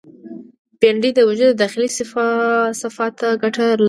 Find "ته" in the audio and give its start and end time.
3.19-3.27